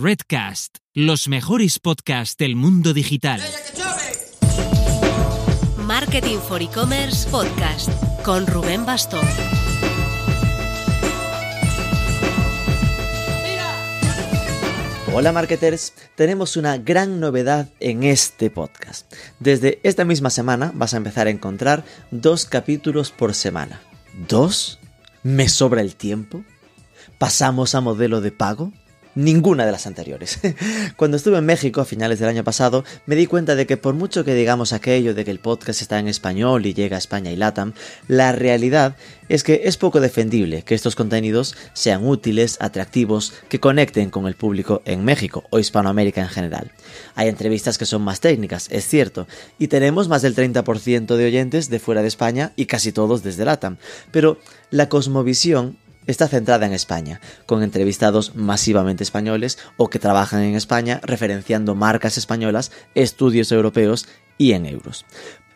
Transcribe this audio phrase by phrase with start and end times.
[0.00, 3.40] Redcast, los mejores podcasts del mundo digital.
[5.76, 7.90] Marketing for E-Commerce Podcast
[8.22, 9.26] con Rubén Bastón.
[15.12, 19.12] Hola marketers, tenemos una gran novedad en este podcast.
[19.40, 23.80] Desde esta misma semana vas a empezar a encontrar dos capítulos por semana.
[24.28, 24.78] ¿Dos?
[25.24, 26.44] ¿Me sobra el tiempo?
[27.18, 28.72] ¿Pasamos a modelo de pago?
[29.18, 30.38] Ninguna de las anteriores.
[30.96, 33.94] Cuando estuve en México a finales del año pasado, me di cuenta de que por
[33.94, 37.32] mucho que digamos aquello de que el podcast está en español y llega a España
[37.32, 37.72] y LATAM,
[38.06, 38.96] la realidad
[39.28, 44.36] es que es poco defendible que estos contenidos sean útiles, atractivos, que conecten con el
[44.36, 46.70] público en México o Hispanoamérica en general.
[47.16, 49.26] Hay entrevistas que son más técnicas, es cierto,
[49.58, 53.44] y tenemos más del 30% de oyentes de fuera de España y casi todos desde
[53.44, 53.78] LATAM,
[54.12, 54.38] pero
[54.70, 55.76] la cosmovisión
[56.08, 62.18] está centrada en España, con entrevistados masivamente españoles o que trabajan en España referenciando marcas
[62.18, 65.04] españolas, estudios europeos y en euros.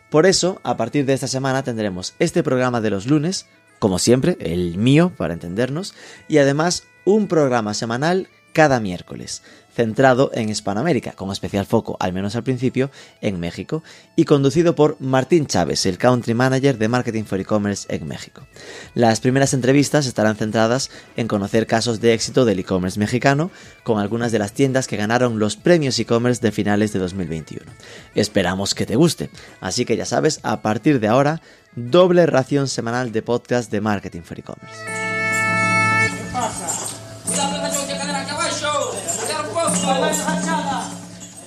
[0.09, 3.47] Por eso, a partir de esta semana tendremos este programa de los lunes,
[3.79, 5.95] como siempre, el mío para entendernos,
[6.29, 9.41] y además un programa semanal cada miércoles
[9.73, 13.83] centrado en Hispanoamérica, con especial foco, al menos al principio, en México,
[14.15, 18.45] y conducido por Martín Chávez, el Country Manager de Marketing for E-Commerce en México.
[18.93, 23.49] Las primeras entrevistas estarán centradas en conocer casos de éxito del e-commerce mexicano,
[23.83, 27.65] con algunas de las tiendas que ganaron los premios e-commerce de finales de 2021.
[28.15, 31.41] Esperamos que te guste, así que ya sabes, a partir de ahora,
[31.75, 35.12] doble ración semanal de podcast de Marketing for E-Commerce.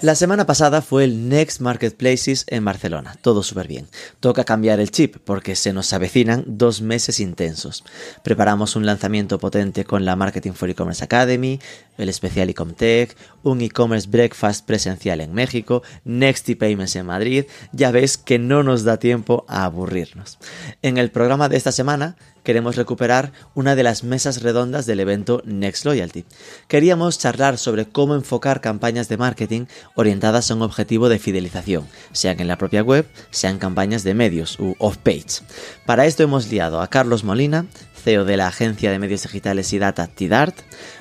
[0.03, 3.89] La semana pasada fue el Next Marketplaces en Barcelona, todo súper bien.
[4.21, 7.83] Toca cambiar el chip porque se nos avecinan dos meses intensos.
[8.23, 11.59] Preparamos un lanzamiento potente con la Marketing for E-Commerce Academy,
[11.97, 17.47] el especial Ecomtech, un e-commerce breakfast presencial en México, Next Payments en Madrid.
[17.73, 20.39] Ya ves que no nos da tiempo a aburrirnos.
[20.83, 22.17] En el programa de esta semana
[22.47, 26.25] queremos recuperar una de las mesas redondas del evento Next Loyalty.
[26.69, 32.39] Queríamos charlar sobre cómo enfocar campañas de marketing orientadas a un objetivo de fidelización, sean
[32.39, 35.43] en la propia web, sean campañas de medios u off-page.
[35.87, 37.67] Para esto hemos liado a Carlos Molina,
[38.05, 40.57] CEO de la agencia de medios digitales y data Tidart,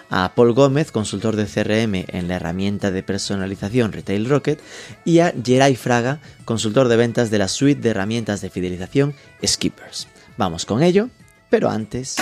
[0.09, 4.59] a Paul Gómez, consultor de CRM en la herramienta de personalización Retail Rocket,
[5.03, 9.13] y a Geray Fraga, consultor de ventas de la suite de herramientas de fidelización
[9.45, 10.07] Skippers.
[10.37, 11.11] Vamos con ello
[11.49, 12.17] pero antes...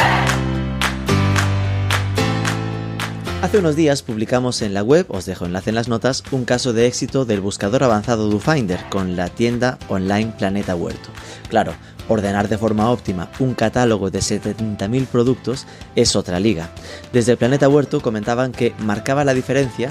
[3.44, 6.72] Hace unos días publicamos en la web, os dejo enlace en las notas, un caso
[6.72, 11.10] de éxito del buscador avanzado DoFinder con la tienda online Planeta Huerto.
[11.50, 11.74] Claro,
[12.08, 15.68] ordenar de forma óptima un catálogo de 70.000 productos
[15.98, 16.70] es otra liga.
[17.12, 19.90] Desde Planeta Huerto comentaban que marcaba la diferencia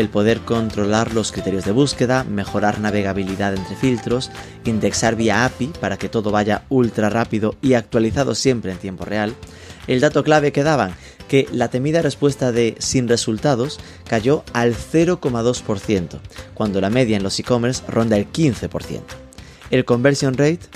[0.00, 4.30] el poder controlar los criterios de búsqueda, mejorar navegabilidad entre filtros,
[4.64, 9.34] indexar vía API para que todo vaya ultra rápido y actualizado siempre en tiempo real.
[9.86, 10.94] El dato clave que daban,
[11.28, 13.78] que la temida respuesta de sin resultados
[14.08, 16.18] cayó al 0,2%,
[16.54, 19.00] cuando la media en los e-commerce ronda el 15%.
[19.70, 20.66] El conversion rate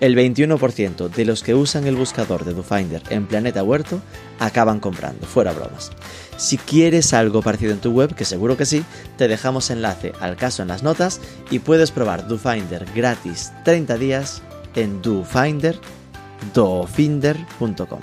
[0.00, 4.00] el 21% de los que usan el buscador de DoFinder en Planeta Huerto
[4.38, 5.92] acaban comprando, fuera bromas.
[6.36, 8.84] Si quieres algo parecido en tu web, que seguro que sí,
[9.16, 11.20] te dejamos enlace al caso en las notas
[11.50, 14.42] y puedes probar DoFinder gratis 30 días
[14.74, 15.78] en dofinder,
[16.52, 18.00] dofinder.com.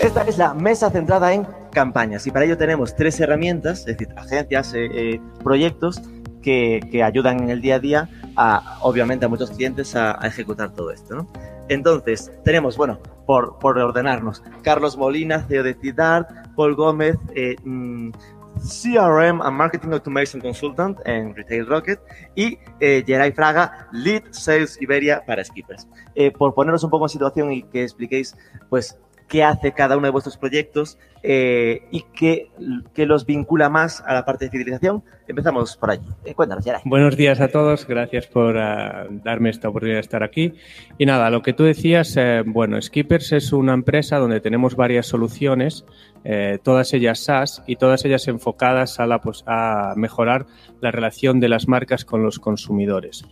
[0.00, 4.08] Esta es la mesa centrada en campañas y para ello tenemos tres herramientas, es decir,
[4.16, 6.02] agencias, eh, eh, proyectos
[6.42, 10.90] que, ayudan en el día a día a, obviamente, a muchos clientes a, ejecutar todo
[10.90, 11.28] esto, ¿no?
[11.68, 18.10] Entonces, tenemos, bueno, por, por ordenarnos, Carlos Molina, CEO de Tidart, Paul Gómez, eh, mm,
[18.58, 22.00] CRM and Marketing Automation Consultant en Retail Rocket
[22.34, 25.86] y eh, Geray Fraga, Lead Sales Iberia para Skippers.
[26.14, 28.36] Eh, por poneros un poco en situación y que expliquéis,
[28.68, 28.98] pues,
[29.28, 32.48] qué hace cada uno de vuestros proyectos eh, y qué,
[32.96, 35.02] los vincula más a la parte de fidelización.
[35.26, 36.06] Empezamos por allí.
[36.24, 36.80] Eh, cuéntanos, Geray.
[36.84, 40.54] Buenos días a todos, gracias por uh, darme esta oportunidad de estar aquí.
[40.96, 45.06] Y nada, lo que tú decías, eh, bueno, Skippers es una empresa donde tenemos varias
[45.06, 45.84] soluciones,
[46.24, 50.46] eh, todas ellas SaaS y todas ellas enfocadas a, la, pues, a mejorar
[50.80, 53.24] la relación de las marcas con los consumidores.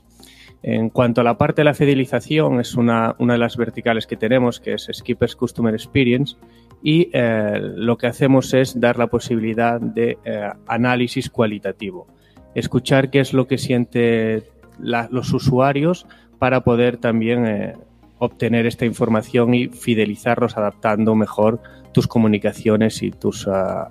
[0.69, 4.17] En cuanto a la parte de la fidelización, es una, una de las verticales que
[4.17, 6.35] tenemos, que es Skippers Customer Experience,
[6.83, 12.09] y eh, lo que hacemos es dar la posibilidad de eh, análisis cualitativo.
[12.57, 14.43] Escuchar qué es lo que siente
[14.81, 16.05] la- los usuarios
[16.41, 17.75] para poder también eh,
[18.19, 21.61] obtener esta información y fidelizarlos adaptando mejor
[21.93, 23.89] tus comunicaciones y tus ah,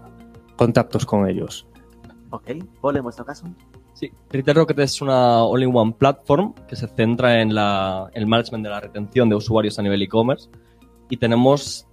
[0.57, 1.67] contactos con ellos.
[2.31, 2.51] Ok,
[2.81, 3.45] Paul, en vuestro caso.
[3.95, 8.69] Sí, Retail Rocket es una all-in-one platform que se centra en la- el management de
[8.69, 10.49] la retención de usuarios a nivel e-commerce
[11.09, 11.87] y tenemos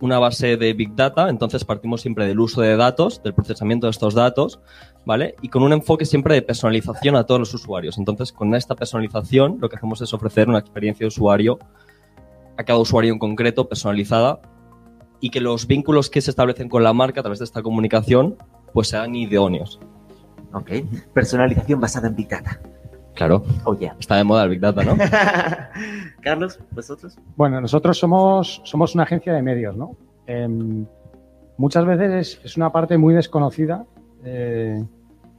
[0.00, 3.90] una base de Big Data, entonces partimos siempre del uso de datos, del procesamiento de
[3.90, 4.58] estos datos,
[5.04, 5.34] ¿vale?
[5.42, 7.98] Y con un enfoque siempre de personalización a todos los usuarios.
[7.98, 11.58] Entonces, con esta personalización lo que hacemos es ofrecer una experiencia de usuario
[12.56, 14.40] a cada usuario en concreto, personalizada,
[15.20, 18.36] y que los vínculos que se establecen con la marca a través de esta comunicación
[18.72, 19.78] pues sean idóneos.
[20.54, 20.70] Ok,
[21.12, 22.60] personalización basada en Big Data.
[23.14, 23.94] Claro, Oh, yeah.
[24.00, 24.96] está de moda el Big Data, ¿no?
[26.22, 27.16] Carlos, vosotros.
[27.36, 29.96] Bueno, nosotros somos, somos una agencia de medios, ¿no?
[30.26, 30.84] Em,
[31.58, 33.84] muchas veces es, es una parte muy desconocida,
[34.24, 34.82] eh,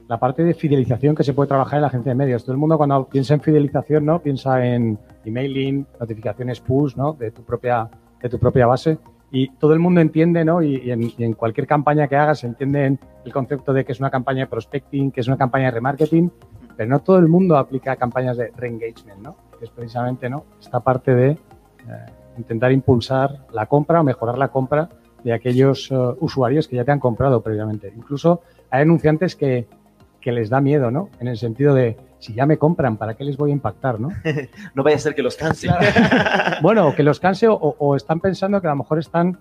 [0.08, 2.44] la parte de fidelización que se puede trabajar en la agencia de medios.
[2.44, 4.20] Todo el mundo cuando piensa en fidelización, ¿no?
[4.22, 7.12] Piensa en emailing, notificaciones push, ¿no?
[7.14, 7.90] De tu propia,
[8.22, 8.98] de tu propia base.
[9.30, 10.62] Y todo el mundo entiende, ¿no?
[10.62, 14.40] Y, en, cualquier campaña que hagas se entiende el concepto de que es una campaña
[14.40, 16.30] de prospecting, que es una campaña de remarketing,
[16.76, 19.36] pero no todo el mundo aplica campañas de reengagement, ¿no?
[19.58, 20.44] Que es precisamente, ¿no?
[20.60, 21.38] Esta parte de eh,
[22.38, 24.88] intentar impulsar la compra o mejorar la compra
[25.24, 27.92] de aquellos eh, usuarios que ya te han comprado previamente.
[27.96, 29.66] Incluso hay anunciantes que,
[30.20, 31.08] que les da miedo, ¿no?
[31.18, 34.08] En el sentido de, si ya me compran, ¿para qué les voy a impactar, no?
[34.74, 35.68] No vaya a ser que los canse.
[36.62, 39.38] Bueno, que los canse o, o están pensando que a lo mejor están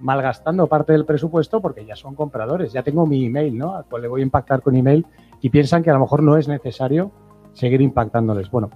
[0.00, 2.72] malgastando parte del presupuesto porque ya son compradores.
[2.72, 3.76] Ya tengo mi email, ¿no?
[3.76, 5.06] Al cual le voy a impactar con email
[5.40, 7.10] y piensan que a lo mejor no es necesario
[7.52, 8.50] seguir impactándoles.
[8.50, 8.70] Bueno,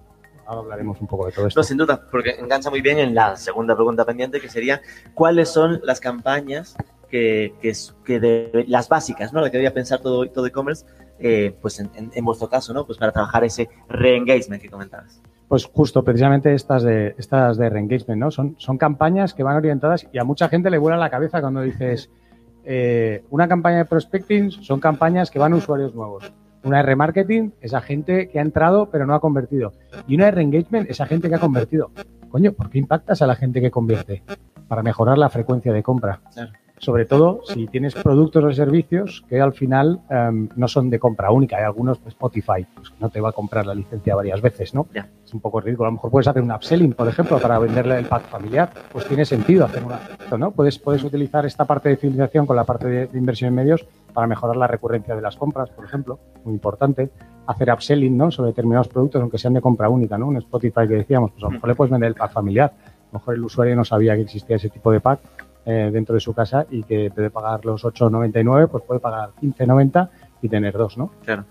[0.47, 1.61] ahora hablaremos un poco de todo esto.
[1.61, 4.81] No, sin duda, porque engancha muy bien en la segunda pregunta pendiente, que sería,
[5.15, 6.77] ¿cuáles son las campañas
[7.09, 9.41] que, que, es- que de, las básicas, ¿no?
[9.41, 10.85] La que debería pensar todo todo e-commerce,
[11.19, 12.85] eh, pues en, en- en vuestro caso, ¿no?
[12.87, 15.21] Pues para trabajar ese re-engagement que comentabas.
[15.49, 18.31] Pues justo, precisamente estas de, estas de reengagement, ¿no?
[18.31, 21.61] Son, son campañas que van orientadas y a mucha gente le vuela la cabeza cuando
[21.61, 22.11] dices
[22.65, 26.33] eh, una campaña de prospecting son campañas que van a usuarios nuevos.
[26.65, 29.75] Una de remarketing es a gente que ha entrado pero no ha convertido.
[30.09, 31.91] Y una de reengagement es a gente que ha convertido.
[32.31, 34.23] Coño, ¿por qué impactas a la gente que convierte?
[34.67, 36.21] Para mejorar la frecuencia de compra.
[36.33, 36.53] Claro.
[36.85, 41.31] Sobre todo si tienes productos o servicios que al final em, no son de compra
[41.31, 41.57] única.
[41.57, 44.87] Hay algunos, pues, Spotify, pues, no te va a comprar la licencia varias veces, ¿no?
[44.93, 45.87] Es un poco ridículo.
[45.87, 48.71] A lo mejor puedes hacer un upselling, por ejemplo, para venderle el pack familiar.
[48.93, 49.99] Pues tiene sentido hacer una,
[50.37, 50.51] ¿no?
[50.51, 53.87] Puedes, puedes utilizar esta parte de fidelización con la parte de, de inversión en medios
[54.13, 57.09] para mejorar la recurrencia de las compras, por ejemplo, muy importante.
[57.47, 58.31] Hacer upselling, ¿no?
[58.31, 60.27] Sobre determinados productos, aunque sean de compra única, ¿no?
[60.27, 62.75] Un Spotify que decíamos, pues a lo mejor le puedes vender el pack familiar.
[62.77, 65.21] A lo mejor el usuario no sabía que existía ese tipo de pack
[65.67, 69.01] eh, dentro de su casa y que en vez de pagar los 8,99, pues puede
[69.01, 70.09] pagar 15,90
[70.43, 71.11] y tener dos, ¿no?
[71.25, 71.45] Claro.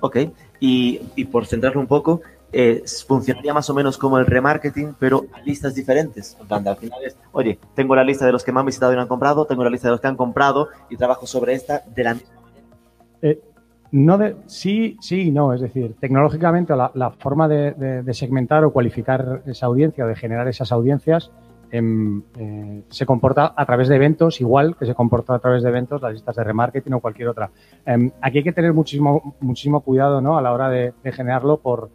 [0.00, 0.16] Ok,
[0.60, 2.20] y, y por centrarlo un poco,
[2.52, 6.36] eh, funcionaría más o menos como el remarketing, pero a listas diferentes.
[6.40, 8.66] En plan, de, al final es, oye, tengo la lista de los que me han
[8.66, 11.26] visitado y no han comprado, tengo la lista de los que han comprado y trabajo
[11.26, 13.40] sobre esta de la misma manera.
[13.92, 15.52] No de, sí, sí y no.
[15.52, 20.08] Es decir, tecnológicamente la, la forma de, de- de segmentar o cualificar esa audiencia o
[20.08, 21.30] de generar esas audiencias
[21.72, 25.70] em, eh, se comporta a través de eventos, igual que se comporta a través de
[25.70, 27.50] eventos las listas de remarketing o cualquier otra.
[27.86, 30.36] Em, aquí hay que tener muchísimo, muchísimo cuidado ¿no?
[30.36, 31.90] a la hora de, generarlo por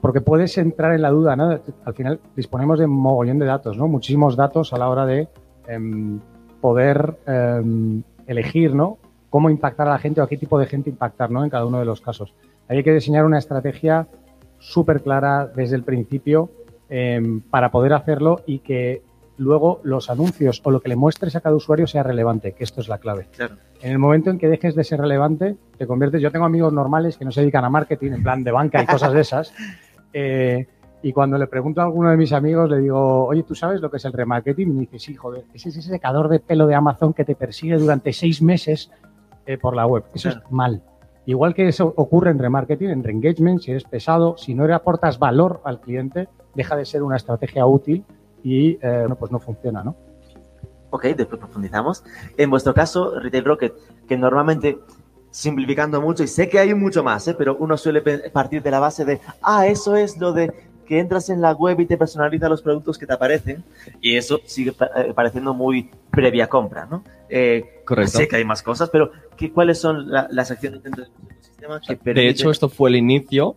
[0.00, 1.60] porque puedes entrar en la duda, ¿no?
[1.84, 3.86] Al final disponemos de mogollón de datos, ¿no?
[3.86, 5.28] Muchísimos datos a la hora de
[5.68, 6.18] em,
[6.60, 7.18] poder
[8.26, 8.98] elegir, ¿no?
[9.30, 11.44] Cómo impactar a la gente o qué tipo de gente impactar, ¿no?
[11.44, 12.34] En cada uno de los casos.
[12.68, 14.08] Ahí hay que diseñar una estrategia
[14.58, 16.50] súper clara desde el principio
[16.94, 19.02] em, para poder hacerlo y que
[19.38, 22.82] luego los anuncios o lo que le muestres a cada usuario sea relevante, que esto
[22.82, 23.28] es la clave.
[23.34, 23.56] Claro.
[23.80, 26.20] En el momento en que dejes de ser relevante, te conviertes.
[26.20, 28.86] Yo tengo amigos normales que no se dedican a marketing, en plan de banca y
[28.86, 29.54] cosas de esas.
[30.12, 30.66] eh,
[31.02, 33.90] y cuando le pregunto a alguno de mis amigos, le digo, oye, ¿tú sabes lo
[33.90, 34.68] que es el remarketing?
[34.68, 37.34] Y me dice, sí, joder, ese es ese secador de pelo de Amazon que te
[37.34, 38.90] persigue durante seis meses
[39.46, 40.04] eh, por la web.
[40.14, 40.44] Eso Claro.
[40.46, 40.82] es mal.
[41.24, 45.18] Igual que eso ocurre en remarketing, en reengagement, si eres pesado, si no le aportas
[45.18, 48.04] valor al cliente, deja de ser una estrategia útil
[48.42, 49.94] y eh, pues no funciona, ¿no?
[50.90, 52.04] Ok, después profundizamos.
[52.36, 53.72] En vuestro caso, Retail Rocket,
[54.06, 54.80] que normalmente,
[55.30, 57.34] simplificando mucho, y sé que hay mucho más, ¿eh?
[57.38, 60.52] pero uno suele partir de la base de, ah, eso es lo de
[60.92, 63.64] que entras en la web y te personaliza los productos que te aparecen,
[64.02, 67.02] y eso sigue eh, pareciendo muy previa compra, ¿no?
[67.30, 68.18] Eh, Correcto.
[68.18, 71.80] Sé que hay más cosas, pero ¿qué, ¿cuáles son la- las acciones dentro del ecosistema
[71.80, 73.56] que De hecho, esto fue el inicio,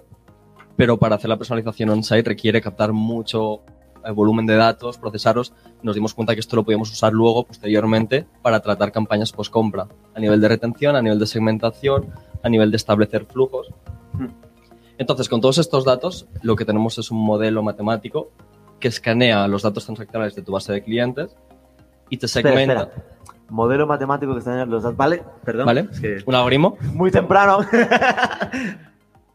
[0.78, 3.64] pero para hacer la personalización on-site requiere captar mucho
[4.06, 5.52] eh, volumen de datos, procesarlos.
[5.84, 10.20] Nos dimos cuenta que esto lo podíamos usar luego, posteriormente, para tratar campañas post-compra, a
[10.22, 12.08] nivel de retención, a nivel de segmentación,
[12.42, 13.68] a nivel de establecer flujos.
[14.98, 18.30] Entonces, con todos estos datos, lo que tenemos es un modelo matemático
[18.80, 21.36] que escanea los datos transaccionales de tu base de clientes
[22.10, 22.84] y te Espera, segmenta.
[22.84, 23.06] espera.
[23.50, 24.98] Modelo matemático que están en los datos.
[24.98, 25.66] Vale, perdón.
[25.68, 25.88] ¿Vale?
[25.92, 26.78] es que Un algoritmo.
[26.94, 27.60] muy temprano.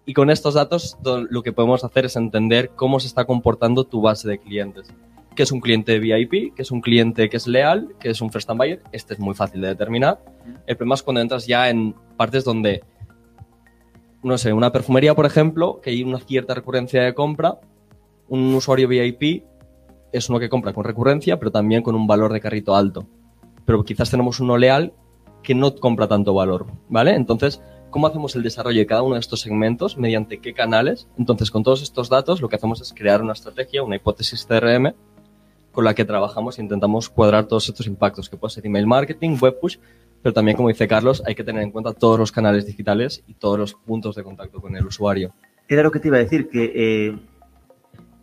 [0.07, 3.85] Y con estos datos to- lo que podemos hacer es entender cómo se está comportando
[3.85, 4.93] tu base de clientes.
[5.37, 6.55] ¿Qué es un cliente VIP?
[6.57, 7.95] ¿Qué es un cliente que es leal?
[8.01, 8.83] ¿Qué es un first time buyer?
[8.91, 10.19] Este es muy fácil de determinar.
[10.67, 12.83] El problema es cuando entras ya en partes donde,
[14.23, 17.59] no sé, una perfumería, por ejemplo, que hay una cierta recurrencia de compra.
[18.29, 19.45] Un usuario VIP
[20.13, 23.07] es uno que compra con recurrencia, pero también con un valor de carrito alto.
[23.65, 24.93] Pero quizás tenemos uno leal
[25.43, 27.15] que no compra tanto valor, ¿vale?
[27.15, 29.97] Entonces, ¿cómo hacemos el desarrollo de cada uno de estos segmentos?
[29.97, 31.09] ¿Mediante qué canales?
[31.19, 34.95] Entonces, con todos estos datos, lo que hacemos es crear una estrategia, una hipótesis CRM,
[35.73, 39.39] con la que trabajamos e intentamos cuadrar todos estos impactos, que puede ser email marketing,
[39.41, 39.79] web push,
[40.23, 43.35] pero también, como dice Carlos, hay que tener en cuenta todos los canales digitales y
[43.35, 45.33] todos los puntos de contacto con el usuario.
[45.69, 46.73] Era lo que te iba a decir, que.
[46.75, 47.19] eh,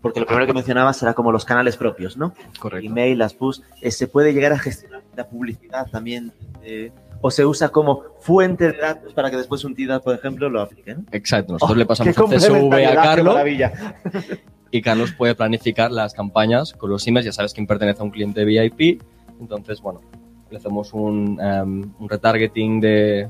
[0.01, 2.33] porque lo primero que mencionabas era como los canales propios, ¿no?
[2.59, 2.85] Correcto.
[2.87, 3.59] Email, las push.
[3.81, 6.31] eh, ¿Se puede llegar a gestionar la publicidad también?
[6.63, 10.49] eh, ¿O se usa como fuente de datos para que después un TIDA, por ejemplo,
[10.51, 10.93] lo aplique?
[10.93, 11.03] ¿no?
[11.11, 11.53] Exacto.
[11.53, 13.35] Nosotros Oh, le pasamos CSV a Carlos
[14.71, 17.25] y Carlos puede planificar las campañas con los emails.
[17.25, 19.01] Ya sabes quién pertenece a un cliente VIP.
[19.41, 20.01] Entonces, bueno,
[20.49, 23.29] le hacemos un, em, un retargeting de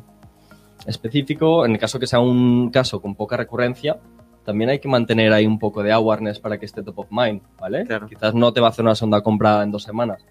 [0.86, 1.65] específico.
[1.65, 3.97] En el caso que sea un caso con poca recurrencia,
[4.45, 7.41] también hay que mantener ahí un poco de awareness para que esté top of mind,
[7.59, 7.86] ¿vale?
[7.86, 8.07] Claro.
[8.07, 10.25] Quizás no te va a hacer una segunda compra en dos semanas,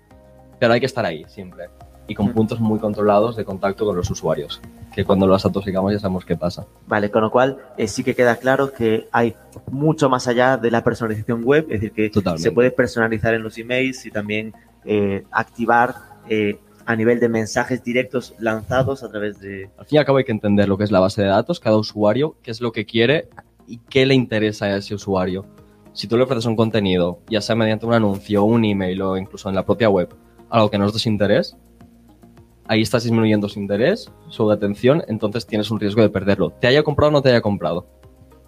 [0.59, 1.67] pero hay que estar ahí siempre.
[2.09, 2.35] Y con Mm.
[2.35, 4.63] puntos muy controlados de contacto con los usuarios,
[4.95, 6.65] que cuando los atoxicamos ya sabemos qué pasa.
[6.87, 9.35] Vale, con lo cual eh, sí que queda claro que hay
[9.73, 12.43] mucho más allá de la personalización web, es decir, que Totalmente.
[12.45, 15.97] se puede personalizar en los emails y también eh, activar
[16.29, 19.69] eh, a nivel de mensajes directos lanzados a través de...
[19.77, 21.59] Al fin y al cabo hay que entender lo que es la base de datos,
[21.61, 23.29] cada usuario, qué es lo que quiere
[23.67, 25.45] y qué le interesa a ese usuario.
[25.93, 29.49] Si tú le ofreces un contenido, ya sea mediante un anuncio, un email o incluso
[29.49, 30.09] en la propia web,
[30.49, 31.57] algo que no es de su interés,
[32.69, 36.51] ahí estás disminuyendo su interés, su atención, entonces tienes un riesgo de perderlo.
[36.51, 37.87] Te haya comprado o no te haya comprado.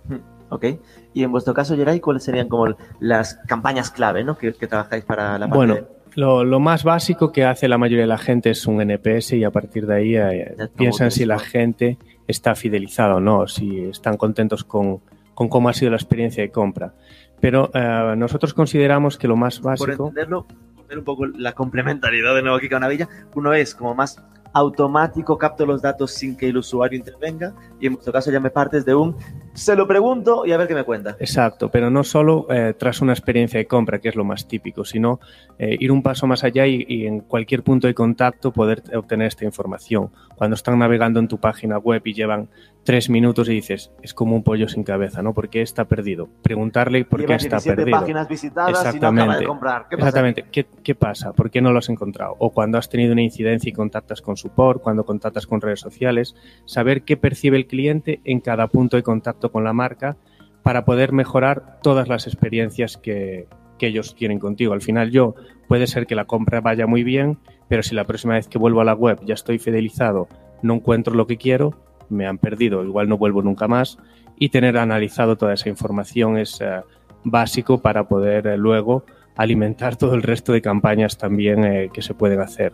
[0.51, 0.65] ¿Ok?
[1.13, 2.69] Y en vuestro caso, Geray, ¿cuáles serían como
[3.01, 4.39] las campañas clave ¿no?
[4.39, 5.87] que, que trabajáis para la parte Bueno, de-
[6.19, 9.45] lo, lo más básico que hace la mayoría de la gente es un NPS y
[9.45, 11.97] a partir de ahí eh, piensan si la gente
[12.27, 15.01] está fidelizada o no, si están contentos con,
[15.35, 16.93] con cómo ha sido la experiencia de compra.
[17.41, 20.09] Pero eh, nosotros consideramos que lo más básico...
[20.09, 20.45] entenderlo,
[20.75, 24.21] por ver un poco la complementariedad de nuevo aquí con Navilla, uno es como más
[24.53, 28.51] automático, capto los datos sin que el usuario intervenga y en vuestro caso ya me
[28.51, 29.17] partes de un
[29.55, 31.17] se lo pregunto y a ver qué me cuenta.
[31.19, 34.85] Exacto, pero no solo eh, tras una experiencia de compra, que es lo más típico,
[34.85, 35.19] sino
[35.59, 39.45] eh, ir un paso más allá y en cualquier punto de contacto poder obtener esta
[39.45, 40.11] información.
[40.37, 42.49] Cuando están navegando en tu página web y llevan
[42.89, 45.35] tres minutos y dices, es como un pollo sin cabeza, ¿no?
[45.35, 46.31] ¿Por qué está perdido?
[46.41, 48.01] Preguntarle por Lleva qué está 17 perdido.
[48.01, 49.39] páginas visitadas y no acaba Exactamente.
[49.41, 49.89] de comprar.
[49.91, 50.09] ¿Qué pasa?
[50.09, 50.45] Exactamente.
[50.51, 51.33] ¿Qué, qué pasa?
[51.35, 52.37] ¿Por qué no lo has encontrado?
[52.39, 56.35] O cuando has tenido una incidencia y contactas con support, cuando contactas con redes sociales,
[56.65, 60.17] saber qué percibe el cliente en cada punto de contacto con la marca
[60.63, 64.73] para poder mejorar todas las experiencias que, que ellos tienen contigo.
[64.73, 65.35] Al final yo
[65.69, 67.37] puede ser que la compra vaya muy bien,
[67.69, 70.27] pero si la próxima vez que vuelvo a la web ya estoy fidelizado,
[70.63, 73.99] no encuentro lo que quiero, me han perdido, igual no vuelvo nunca más
[74.39, 76.81] y tener analizado toda esa información es eh,
[77.25, 79.05] básico para poder eh, luego
[79.37, 82.73] alimentar todo el resto de campañas también eh, que se pueden hacer.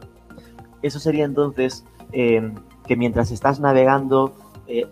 [0.83, 4.37] Eso sería entonces que mientras estás navegando,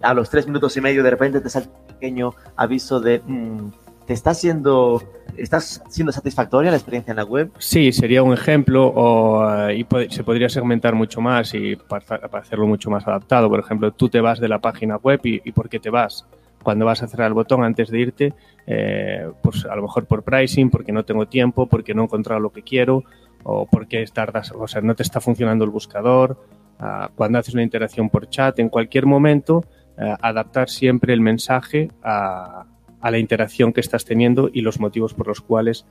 [0.01, 3.69] a los tres minutos y medio de repente te sale un pequeño aviso de mm,
[4.07, 5.03] te está siendo,
[5.37, 7.51] estás siendo satisfactoria la experiencia en la web.
[7.59, 12.39] Sí, sería un ejemplo o, eh, y se podría segmentar mucho más y para, para
[12.39, 13.49] hacerlo mucho más adaptado.
[13.49, 16.27] Por ejemplo, tú te vas de la página web y, y ¿por qué te vas?
[16.63, 18.35] Cuando vas a cerrar el botón antes de irte,
[18.67, 22.41] eh, pues a lo mejor por pricing, porque no tengo tiempo, porque no he encontrado
[22.41, 23.05] lo que quiero
[23.45, 26.39] o porque tardas, o sea, no te está funcionando el buscador.
[26.79, 29.65] Ah, cuando haces una interacción por chat, en cualquier momento,
[29.99, 32.65] eh, adaptar siempre el mensaje a,
[33.03, 35.85] a la interacción que estás teniendo y los motivos por los cuales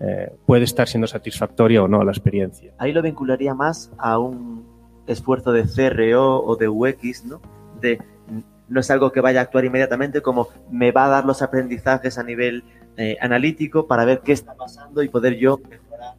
[0.00, 2.72] eh, puede estar siendo satisfactoria o no la experiencia.
[2.78, 4.64] Ahí lo vincularía más a un
[5.06, 7.40] esfuerzo de CRO o de UX, ¿no?
[7.80, 7.98] De
[8.68, 12.18] no es algo que vaya a actuar inmediatamente, como me va a dar los aprendizajes
[12.18, 12.62] a nivel
[12.98, 16.14] eh, analítico para ver qué está pasando y poder yo mejorar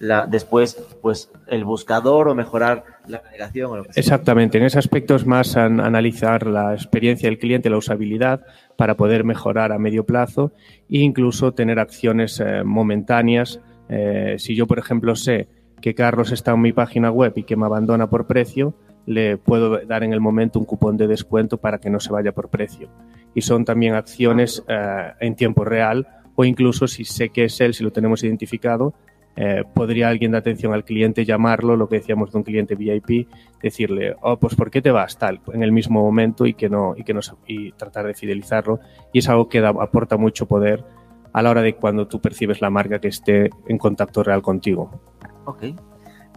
[0.00, 4.00] la, después pues el buscador o mejorar la navegación o lo que sea.
[4.02, 8.44] Exactamente, en ese aspecto es más an- analizar la experiencia del cliente, la usabilidad,
[8.76, 10.52] para poder mejorar a medio plazo
[10.90, 13.60] e incluso tener acciones eh, momentáneas.
[13.88, 15.48] Eh, si yo, por ejemplo, sé
[15.80, 18.74] que Carlos está en mi página web y que me abandona por precio,
[19.06, 22.32] le puedo dar en el momento un cupón de descuento para que no se vaya
[22.32, 22.88] por precio.
[23.34, 27.74] y son también acciones eh, en tiempo real o incluso si sé que es él,
[27.74, 28.94] si lo tenemos identificado,
[29.36, 33.28] eh, podría alguien de atención al cliente llamarlo, lo que decíamos de un cliente VIP,
[33.60, 35.40] decirle, oh, pues ¿por qué te vas tal?
[35.52, 38.78] En el mismo momento y que no, y que no, y tratar de fidelizarlo.
[39.12, 40.84] Y es algo que da, aporta mucho poder
[41.32, 45.00] a la hora de cuando tú percibes la marca que esté en contacto real contigo.
[45.46, 45.64] Ok.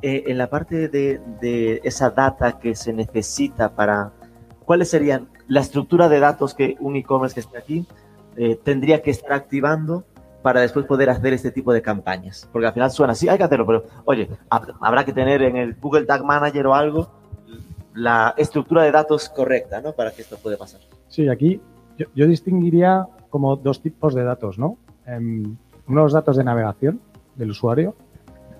[0.01, 4.13] Eh, en la parte de, de, esa data que se necesita para...
[4.65, 7.87] ¿Cuáles serían la estructura de datos que un e-commerce que esté aquí
[8.35, 10.05] eh, tendría que estar activando
[10.47, 12.47] para después poder hacer este tipo de campañas?
[12.53, 14.29] Porque al final suena así, hay que hacerlo, pero oye,
[14.79, 17.09] habrá que tener en el Google Tag Manager o algo
[17.93, 19.91] la estructura de datos correcta, ¿no?
[19.91, 20.79] Para que esto pueda pasar.
[21.09, 21.59] Sí, aquí
[21.97, 24.77] yo, distinguiría como dos tipos de datos, ¿no?
[25.05, 27.01] Um, unos datos de navegación
[27.35, 27.93] del usuario,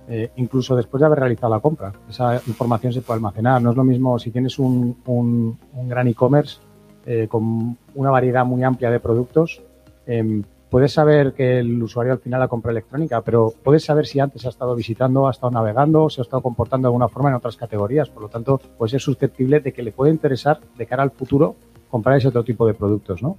[0.10, 1.94] eh, incluso después de haber realizado la compra.
[2.10, 3.62] Esa información se puede almacenar.
[3.62, 6.60] No es lo mismo si tienes un, gran e-commerce
[7.06, 9.62] eh, con una variedad muy amplia de productos.
[10.06, 14.20] Eh, puedes saber que el usuario al final la compra electrónica, pero puedes saber si
[14.20, 17.36] antes ha estado visitando, ha estado navegando, se ha estado comportando de alguna forma en
[17.36, 18.10] otras categorías.
[18.10, 21.56] Por lo tanto, puede ser susceptible de que le puede interesar de cara al futuro
[21.90, 23.38] comprar ese otro tipo de productos, ¿no?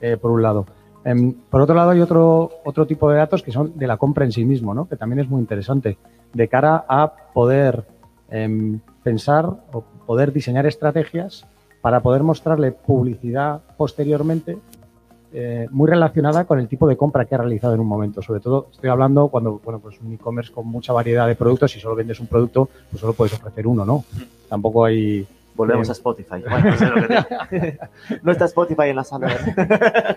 [0.00, 0.66] Eh, por un lado.
[1.06, 4.24] Um, por otro lado, hay otro, otro tipo de datos que son de la compra
[4.24, 4.88] en sí mismo, ¿no?
[4.88, 5.98] que también es muy interesante,
[6.32, 7.84] de cara a poder
[8.32, 11.46] um, pensar o poder diseñar estrategias
[11.80, 14.58] para poder mostrarle publicidad posteriormente
[15.32, 18.22] eh, muy relacionada con el tipo de compra que ha realizado en un momento.
[18.22, 21.80] Sobre todo, estoy hablando cuando, bueno, pues un e-commerce con mucha variedad de productos, si
[21.80, 24.04] solo vendes un producto, pues solo puedes ofrecer uno, ¿no?
[24.48, 26.42] Tampoco hay Volvemos a Spotify.
[26.48, 27.08] Bueno, no, sé lo
[27.48, 27.78] que
[28.22, 29.30] no está Spotify en la sala.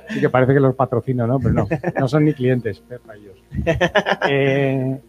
[0.10, 1.40] Sí que parece que los patrocino, ¿no?
[1.40, 3.38] Pero no, no son ni clientes, para ellos.
[4.32, 5.00] Eh,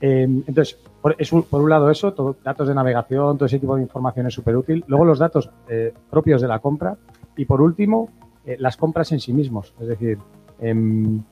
[0.00, 3.60] eh, entonces, por, es un, por, un, lado eso, todo, datos de navegación, todo ese
[3.60, 4.84] tipo de información es súper útil.
[4.88, 6.96] Luego los datos eh, propios de la compra.
[7.36, 8.08] Y por último,
[8.46, 9.74] eh, las compras en sí mismos.
[9.80, 10.18] Es decir,
[10.60, 11.22] em,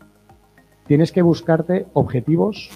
[0.87, 2.71] tienes que buscarte objetivos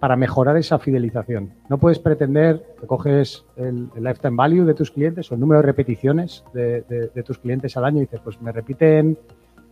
[0.00, 1.52] para mejorar esa fidelización.
[1.68, 5.66] No puedes pretender que coges el, lifetime value de tus clientes o el número de
[5.66, 9.18] repeticiones de, tus clientes al año y dices, pues me repiten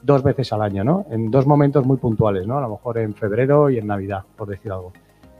[0.02, 1.06] dos veces al año, ¿no?
[1.10, 2.58] En dos momentos muy puntuales, ¿no?
[2.58, 4.92] A lo mejor en febrero y en Navidad, por decir algo.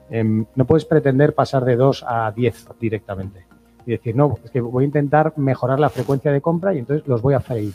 [0.09, 3.47] Eh, no puedes pretender pasar de dos a diez directamente
[3.87, 7.07] y decir, no, es que voy a intentar mejorar la frecuencia de compra y entonces
[7.07, 7.73] los voy a freír.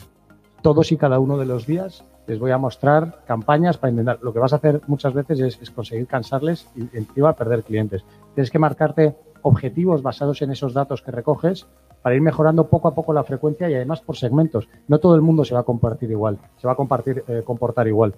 [0.62, 4.20] Todos y cada uno de los días les voy a mostrar campañas para intentar.
[4.22, 8.04] Lo que vas a hacer muchas veces es, conseguir cansarles y encima perder clientes.
[8.34, 11.66] Tienes que marcarte objetivos basados en esos datos que recoges
[12.00, 14.68] para ir mejorando poco a poco la frecuencia y además por segmentos.
[14.86, 17.88] No todo el mundo se va a compartir igual, se va a compartir, eh, comportar
[17.88, 18.14] igual.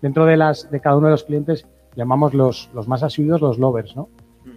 [0.00, 1.66] Dentro de, las, de cada uno de los clientes
[1.96, 4.08] llamamos los, los más asiduos los lovers, ¿no?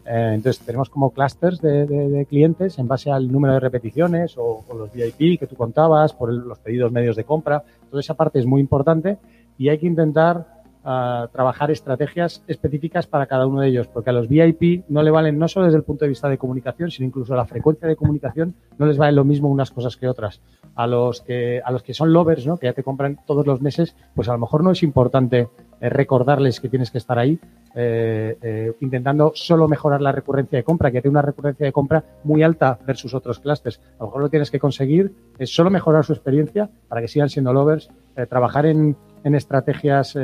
[0.05, 4.37] Eh, entonces tenemos como clusters de, de, de, clientes en base al número de repeticiones
[4.37, 7.63] o, o los VIP que tú contabas, por el, los pedidos medios de compra.
[7.89, 9.17] Toda esa parte es muy importante
[9.57, 14.13] y hay que intentar uh, trabajar estrategias específicas para cada uno de ellos, porque a
[14.13, 17.07] los VIP no le valen no solo desde el punto de vista de comunicación, sino
[17.07, 20.41] incluso la frecuencia de comunicación no les valen lo mismo unas cosas que otras.
[20.75, 22.57] A los que, a los que son lovers, ¿no?
[22.57, 25.47] que ya te compran todos los meses, pues a lo mejor no es importante
[25.89, 27.39] recordarles que tienes que estar ahí,
[27.73, 32.03] eh, eh, intentando solo mejorar la recurrencia de compra, que tiene una recurrencia de compra
[32.23, 33.81] muy alta versus otros clusters.
[33.97, 37.29] A lo mejor lo tienes que conseguir es solo mejorar su experiencia para que sigan
[37.29, 40.17] siendo lovers, eh, trabajar en, en estrategias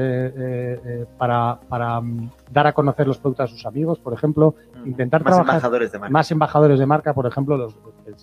[1.17, 5.35] para, para um, dar a conocer los productos a sus amigos, por ejemplo, intentar más
[5.35, 6.11] trabajar embajadores de marca.
[6.11, 7.75] más embajadores de marca, por ejemplo, los,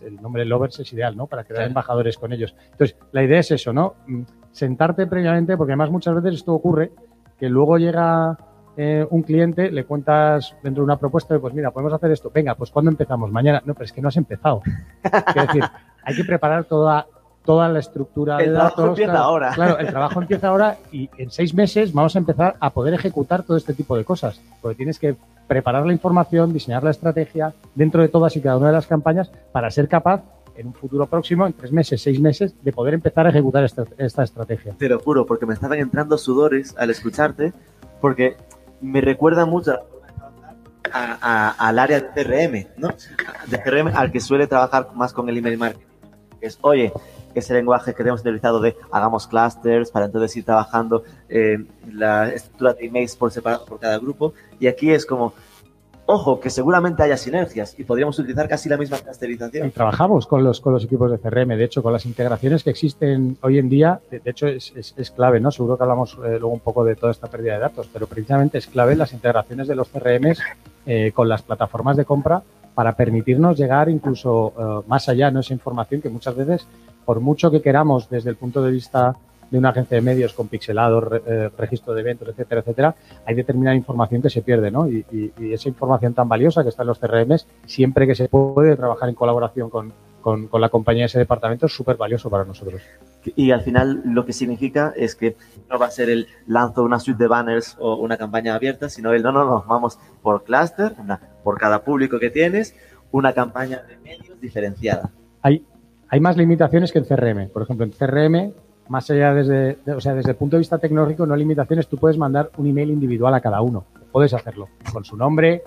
[0.03, 1.27] el nombre lovers es ideal, ¿no?
[1.27, 2.55] Para crear embajadores con ellos.
[2.73, 3.95] Entonces, la idea es eso, ¿no?
[4.07, 6.93] Mm, sentarte previamente, porque además muchas veces esto ocurre
[7.39, 8.37] que luego llega
[8.77, 12.31] eh, un cliente, le cuentas dentro de una propuesta de, pues mira, podemos hacer esto.
[12.35, 13.31] Venga, pues ¿cuándo empezamos?
[13.31, 13.63] Mañana.
[13.65, 14.63] No, pero es que no has empezado.
[15.03, 15.65] es decir,
[16.05, 17.07] hay que preparar toda,
[17.45, 18.71] toda la estructura el de datos.
[18.71, 19.53] El trabajo empieza claro, ahora.
[19.55, 23.45] Claro, el trabajo empieza ahora y en seis meses vamos a empezar a poder ejecutar
[23.45, 24.41] todo este tipo de cosas.
[24.61, 25.15] Porque tienes que
[25.47, 29.31] preparar la información, diseñar la estrategia dentro de todas y cada una de las campañas
[29.53, 30.23] para ser capaz
[30.57, 34.23] en un futuro próximo, en tres meses, seis meses, de poder empezar a ejecutar esta,
[34.23, 34.75] estrategia.
[34.79, 37.53] Te lo juro, porque me estaban entrando sudores al escucharte,
[38.01, 38.37] porque
[38.81, 39.79] me recuerda mucho
[40.93, 42.89] al área de CRM, ¿no?
[43.49, 45.87] De CRM al que suele trabajar más con el email marketing.
[46.41, 46.93] Es, oye,
[47.35, 51.59] ese lenguaje que tenemos utilizado de hagamos clusters para entonces ir trabajando eh,
[51.91, 54.35] la estructura de emails por separado por cada grupo.
[54.61, 55.35] Y aquí es como,
[56.07, 59.69] ojo, que seguramente haya sinergias y podríamos utilizar casi la misma clusterización.
[59.69, 62.71] Y trabajamos con los, con los equipos de CRM, de hecho, con las integraciones que
[62.71, 65.51] existen hoy en día, de, de hecho es, es, es, clave, ¿no?
[65.51, 68.59] Seguro que hablamos eh, luego un poco de toda esta pérdida de datos, pero precisamente
[68.59, 70.35] es clave las integraciones de los CRM
[70.87, 72.43] eh, con las plataformas de compra
[72.75, 75.41] para permitirnos llegar incluso uh, más allá, ¿no?
[75.41, 76.67] Esa información que muchas veces
[77.05, 79.15] por mucho que queramos desde el punto de vista
[79.55, 83.35] de una agencia de medios con pixelado, re- eh, registro de eventos, etcétera, etcétera, hay
[83.35, 84.89] determinada información que se pierde, ¿no?
[84.89, 88.29] Y, y- y esa información tan valiosa que está en los CRMs, siempre que se
[88.29, 92.29] puede trabajar en colaboración con, con- con la compañía de ese departamento, es súper valioso
[92.31, 92.83] para nosotros.
[93.37, 95.37] Y al final lo que significa es que
[95.71, 99.13] no va a ser el lanzo una suite de banners o una campaña abierta, sino
[99.13, 102.75] el no, no, no, vamos por clúster, una- por cada público que tienes,
[103.13, 105.11] una campaña de medios diferenciada.
[105.43, 105.65] hay,
[106.09, 107.49] hay más limitaciones que en CRM.
[107.49, 108.53] Por ejemplo, en CRM,
[108.89, 111.89] más allá desde, de- o sea, desde el punto de vista tecnológico, no hay limitaciones,
[111.89, 113.85] tú puedes mandar un email individual a cada uno.
[114.13, 115.63] Puedes hacerlo con su nombre,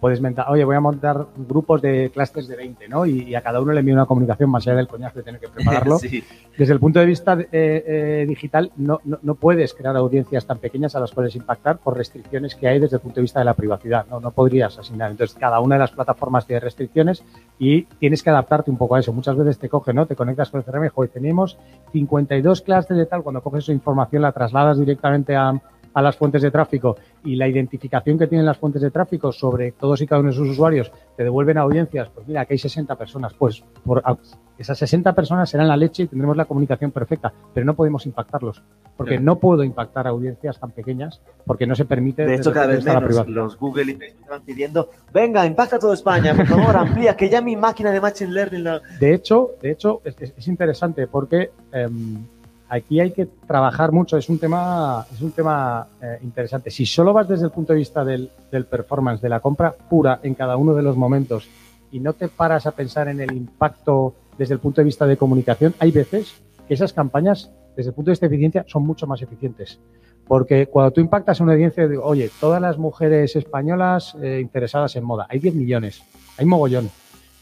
[0.00, 3.06] puedes montar, oye, voy a montar grupos de clusters de 20, ¿no?
[3.06, 5.40] Y, y a cada uno le envío una comunicación más allá del coñazo de tener
[5.40, 5.98] que prepararlo.
[6.10, 6.24] Sí.
[6.56, 10.58] Desde el punto de vista eh, eh, digital, no, no, no puedes crear audiencias tan
[10.58, 13.44] pequeñas a las cuales impactar por restricciones que hay desde el punto de vista de
[13.44, 14.06] la privacidad.
[14.06, 15.10] No, no podrías asignar.
[15.10, 17.22] Entonces, cada una de las plataformas tiene restricciones
[17.58, 19.12] y tienes que adaptarte un poco a eso.
[19.12, 20.06] Muchas veces te coge, ¿no?
[20.06, 21.58] Te conectas con el CRM y, joder, tenemos
[21.92, 23.22] 52 clases de tal.
[23.22, 25.60] Cuando coges esa información, la trasladas directamente a,
[25.92, 29.72] a las fuentes de tráfico y la identificación que tienen las fuentes de tráfico sobre
[29.72, 32.58] todos y cada uno de sus usuarios te devuelven a audiencias, pues mira, aquí hay
[32.58, 34.16] 60 personas, pues por a-
[34.58, 38.62] esas 60 personas serán la leche y tendremos la comunicación perfecta, pero no podemos impactarlos,
[38.94, 42.66] porque no puedo impactar a audiencias tan pequeñas porque no se permite De hecho, cada
[42.66, 46.76] vez la menos los Google y Facebook están pidiendo, venga, impacta toda España, por favor,
[46.76, 48.62] amplía, que ya mi máquina de Machine Learning...
[48.64, 48.80] lo-".
[49.00, 52.22] De hecho, de hecho es, es- es interesante porque em,
[52.70, 54.16] aquí hay que trabajar mucho.
[54.16, 56.70] Es un tema, es un tema eh, interesante.
[56.70, 58.30] Si solo vas desde el punto de vista del,
[58.70, 61.48] performance, de la compra pura en cada uno de los momentos
[61.90, 65.16] y no te paras a pensar en el impacto desde el punto de vista de
[65.16, 69.06] comunicación, hay veces que esas campañas, desde el punto de vista de eficiencia, son mucho
[69.06, 69.80] más eficientes.
[70.26, 74.94] Porque cuando tú impactas a una audiencia, digo, oye, todas las mujeres españolas eh, interesadas
[74.94, 76.02] en moda, hay 10 millones,
[76.38, 76.88] hay mogollón.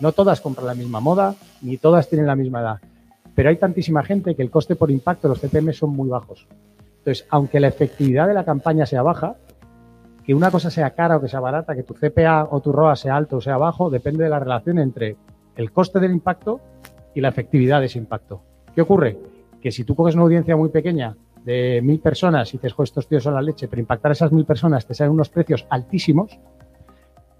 [0.01, 2.81] No todas compran la misma moda, ni todas tienen la misma edad.
[3.39, 6.49] Pero hay tantísima gente que el coste por impacto, los CPM son muy bajos.
[6.99, 9.37] Entonces, aunque la efectividad de la campaña sea baja,
[10.25, 12.97] que una cosa sea cara o que sea barata, que tu CPA o tu ROA
[12.97, 15.15] sea alto o sea bajo, depende de la relación entre
[15.55, 16.59] el coste del impacto
[17.15, 18.43] y la efectividad de ese impacto.
[18.75, 19.17] ¿Qué ocurre?
[19.63, 23.07] Que si tú coges una audiencia muy pequeña de mil personas y dices, "Jo, estos
[23.07, 26.41] tíos son la leche, pero impactar a esas mil personas te salen unos precios altísimos,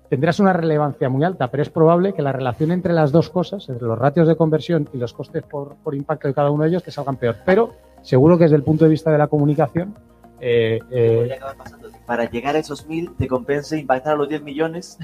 [0.09, 3.69] tendrás una relevancia muy alta, pero es probable que la relación entre las dos cosas,
[3.69, 6.71] entre los ratios de conversión y los costes por, por impacto de cada uno de
[6.71, 7.37] ellos, te salgan peor.
[7.45, 9.95] Pero seguro que desde el punto de vista de la comunicación,
[10.41, 11.89] eh, eh, pasando.
[12.07, 14.97] Para llegar a esos mil, te compense impactar a los 10 millones.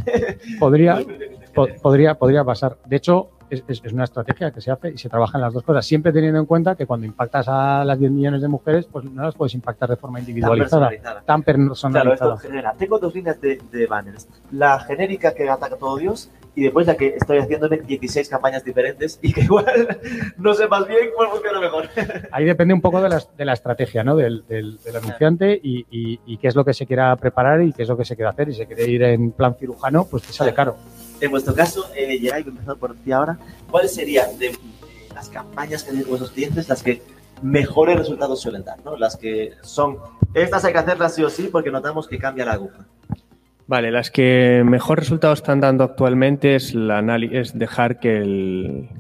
[0.61, 0.99] podría,
[1.55, 2.77] po- podría, podría pasar.
[2.87, 5.63] De hecho, es, es- una estrategia que se hace y se trabaja en las dos
[5.63, 9.05] cosas, siempre teniendo en cuenta que cuando impactas a las 10 millones de mujeres, pues
[9.05, 11.23] no las puedes impactar de forma Tan individualizada, personalizada.
[11.25, 12.35] tan Claro, personalizada.
[12.35, 12.73] esto genera.
[12.79, 14.29] Tengo dos líneas de, de banners.
[14.53, 18.63] La genérica que ataca a todo Dios y después la que estoy haciéndome 16 campañas
[18.65, 19.65] diferentes y que igual
[20.39, 21.89] no sé más bien cuál funciona mejor.
[22.33, 24.15] Ahí depende un poco de la, de la estrategia ¿no?
[24.17, 27.73] del, del- del anunciante y, y- y qué es lo que se quiera preparar y
[27.73, 28.49] qué es lo que se quiere hacer.
[28.49, 30.77] Y si se quiere ir en plan cirujano, pues te sale caro.
[31.21, 33.39] En vuestro caso, eh, Geray, empezar por ti ahora.
[33.71, 34.59] ¿Cuáles serían de, de
[35.15, 37.03] las campañas que tienen vuestros clientes las que
[37.43, 38.85] mejores resultados suelen dar?
[38.85, 38.97] ¿no?
[38.97, 39.97] Las que son,
[40.35, 42.87] estas hay que hacerlas sí o sí porque notamos que cambia la aguja.
[43.67, 48.91] Vale, las que mejor resultados están dando actualmente es, la es dejar que, el,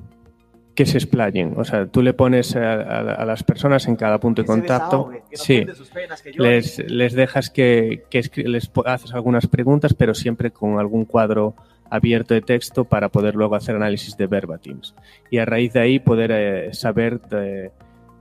[0.75, 1.53] que se explayen.
[1.59, 4.53] O sea, tú le pones a, a- a las personas en cada punto de Que
[4.53, 5.11] contacto.
[5.11, 6.51] desahogue, que nos sí, cuente sus penas, que llore.
[6.51, 11.55] les, les dejas que, que les haces algunas preguntas, pero siempre con algún cuadro
[11.91, 14.95] abierto de texto para poder luego hacer análisis de verbatims.
[15.31, 17.71] Y a raíz de ahí poder eh, saber eh,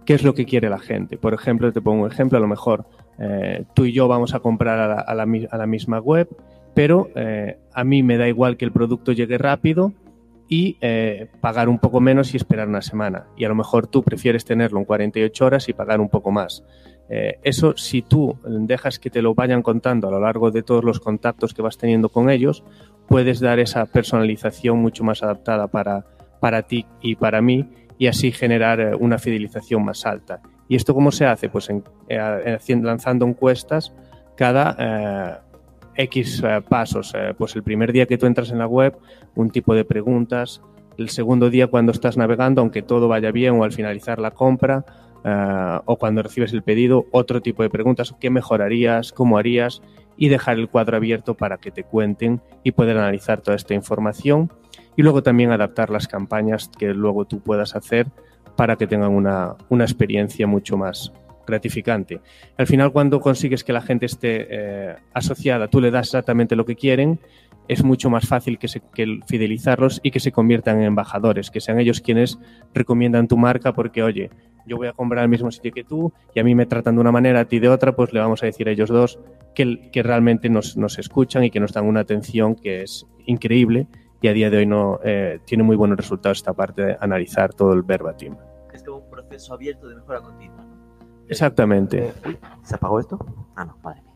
[0.05, 1.17] qué es lo que quiere la gente.
[1.17, 2.85] Por ejemplo, te pongo un ejemplo, a lo mejor
[3.19, 6.27] eh, tú y yo vamos a comprar a la, misma web,
[6.73, 7.09] pero
[7.73, 9.93] a mí me da igual que el producto llegue rápido
[10.49, 10.77] y
[11.39, 13.27] pagar un poco menos y esperar una semana.
[13.37, 16.63] Y a lo mejor tú prefieres tenerlo en 48 horas y pagar un poco más.
[17.09, 20.83] Eh, eso, si tú dejas que te lo vayan contando a lo largo de todos
[20.83, 22.63] los contactos que vas teniendo con ellos,
[23.07, 26.05] puedes dar esa personalización mucho más adaptada para,
[26.39, 30.41] para ti y para mí y así generar eh, una fidelización más alta.
[30.69, 31.49] ¿Y esto cómo se hace?
[31.49, 33.93] Pues en- eh, lanzando encuestas
[34.35, 35.37] cada eh,
[36.05, 37.13] X pasos.
[37.37, 38.97] Pues el primer día que tú entras en la web,
[39.35, 40.61] un tipo de preguntas.
[40.97, 44.85] El segundo día cuando estás navegando, aunque todo vaya bien o al finalizar la compra
[45.23, 48.15] eh, o cuando recibes el pedido, otro tipo de preguntas.
[48.19, 49.11] ¿Qué mejorarías?
[49.11, 49.81] ¿Cómo harías?
[50.17, 54.51] Y dejar el cuadro abierto para que te cuenten y poder analizar toda esta información.
[54.95, 58.07] Y luego también adaptar las campañas que luego tú puedas hacer
[58.55, 61.11] para que tengan una, una experiencia mucho más
[61.45, 62.21] gratificante.
[62.57, 66.65] Al final, cuando consigues que la gente esté eh, asociada, tú le das exactamente lo
[66.65, 67.19] que quieren,
[67.67, 71.61] es mucho más fácil que, se, que fidelizarlos y que se conviertan en embajadores, que
[71.61, 72.39] sean ellos quienes
[72.73, 74.29] recomiendan tu marca porque, oye,
[74.65, 77.01] yo voy a comprar al mismo sitio que tú y a mí me tratan de
[77.01, 79.19] una manera, a ti de otra, pues le vamos a decir a ellos dos
[79.55, 83.87] que, que realmente nos, nos escuchan y que nos dan una atención que es increíble
[84.21, 87.53] y a día de hoy no eh, tiene muy buenos resultados esta parte de analizar
[87.53, 88.35] todo el verbatim.
[88.73, 90.63] Es como un proceso abierto de mejora continua.
[90.63, 90.73] ¿no?
[91.27, 92.07] Exactamente.
[92.07, 93.19] Eh, ¿Se apagó esto?
[93.55, 94.12] Ah, no, madre mía.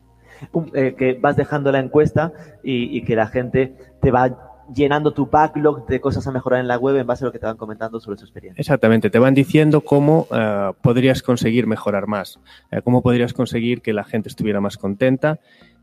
[0.74, 5.26] Eh, que vas dejando la encuesta y, y que la gente te va llenando tu
[5.26, 7.56] backlog de cosas a mejorar en la web en base a lo que te van
[7.56, 8.60] comentando sobre su experiencia.
[8.60, 12.38] Exactamente, te van diciendo cómo eh, podrías conseguir mejorar más,
[12.70, 15.40] eh, cómo podrías conseguir que la gente estuviera más contenta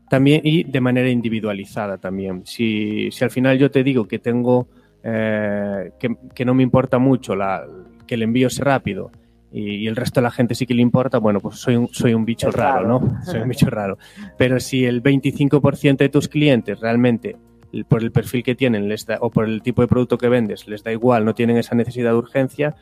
[0.08, 2.46] también y de manera individualizada también.
[2.46, 4.68] Si, si al final yo te digo que tengo,
[5.02, 7.64] eh, que, que no me importa mucho la,
[8.06, 9.10] que el envío sea rápido
[9.52, 11.88] y, y el resto de la gente sí que le importa, bueno, pues soy un,
[11.88, 12.86] soy un bicho raro.
[12.88, 13.18] ¿no?
[13.24, 13.96] Soy un bicho raro.
[14.36, 17.36] Pero si el 25% de tus clientes realmente
[17.88, 20.66] por el perfil que tienen les da- o por el tipo de producto que vendes
[20.68, 22.74] les da igual, no tienen esa necesidad de urgencia,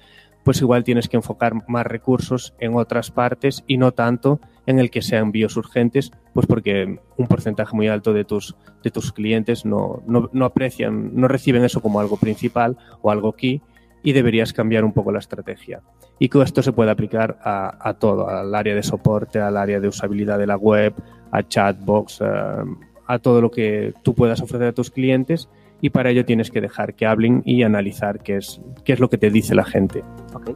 [0.44, 4.90] pues igual tienes que enfocar más recursos en otras partes y no tanto en el
[4.90, 9.64] que sean envíos urgentes, pues porque un porcentaje muy alto de tus, de tus clientes
[9.64, 13.62] no, no, no aprecian, no reciben eso como algo principal o algo key
[14.04, 15.80] y deberías cambiar un poco la estrategia.
[16.20, 19.80] Y que esto se puede aplicar a, a todo, al área de soporte, al área
[19.80, 20.94] de usabilidad de la web,
[21.32, 22.64] a chatbox, a,
[23.06, 25.48] a todo lo que tú puedas ofrecer a tus clientes
[25.80, 29.08] y para ello tienes que dejar que hablen y analizar qué es, qué es lo
[29.08, 30.04] que te dice la gente.
[30.34, 30.50] Ok.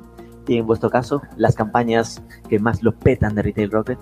[0.47, 3.99] Y en vuestro caso, las campañas que más lo petan de Retail Rocket.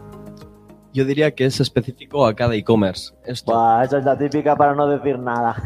[0.93, 3.15] Yo diría que es específico a cada e-commerce.
[3.25, 3.53] Esto.
[3.53, 5.57] Buah, esa es la típica para no decir nada.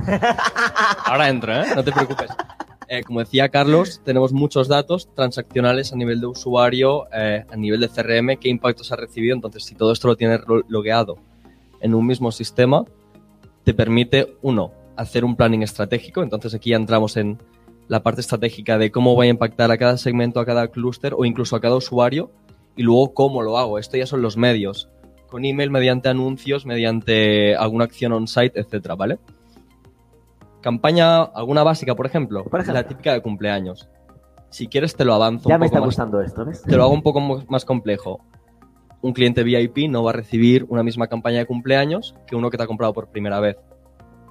[1.04, 1.64] Ahora entro, ¿eh?
[1.74, 2.30] No te preocupes.
[2.92, 7.78] Eh, como decía Carlos, tenemos muchos datos transaccionales a nivel de usuario, eh, a nivel
[7.78, 9.32] de CRM, qué impactos ha recibido.
[9.36, 11.16] Entonces, si todo esto lo tienes logueado
[11.80, 12.84] en un mismo sistema,
[13.62, 16.24] te permite, uno, hacer un planning estratégico.
[16.24, 17.38] Entonces, aquí ya entramos en
[17.86, 21.24] la parte estratégica de cómo voy a impactar a cada segmento, a cada clúster o
[21.24, 22.32] incluso a cada usuario.
[22.74, 23.78] Y luego, cómo lo hago.
[23.78, 24.88] Esto ya son los medios.
[25.28, 29.20] Con email, mediante anuncios, mediante alguna acción on-site, etcétera, ¿vale?
[30.60, 32.74] Campaña, alguna básica, por ejemplo, Por ejemplo.
[32.82, 33.88] la típica de cumpleaños.
[34.50, 35.86] Si quieres, te lo avanzo ya un me poco está más.
[35.86, 36.62] gustando esto, ¿ves?
[36.62, 38.20] Te lo hago un poco más complejo.
[39.00, 42.56] Un cliente VIP no va a recibir una misma campaña de cumpleaños que uno que
[42.58, 43.56] te ha comprado por primera vez.